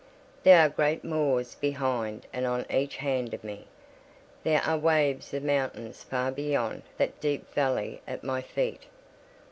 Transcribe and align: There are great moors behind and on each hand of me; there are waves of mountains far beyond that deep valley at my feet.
There 0.41 0.59
are 0.65 0.69
great 0.69 1.03
moors 1.03 1.53
behind 1.53 2.25
and 2.33 2.47
on 2.47 2.65
each 2.71 2.95
hand 2.95 3.35
of 3.35 3.43
me; 3.43 3.67
there 4.43 4.63
are 4.63 4.75
waves 4.75 5.31
of 5.31 5.43
mountains 5.43 6.01
far 6.01 6.31
beyond 6.31 6.81
that 6.97 7.19
deep 7.21 7.47
valley 7.53 8.01
at 8.07 8.23
my 8.23 8.41
feet. 8.41 8.87